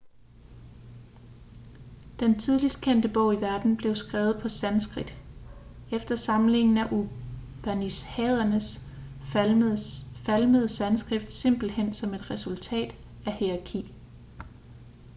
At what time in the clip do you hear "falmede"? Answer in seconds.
10.25-10.69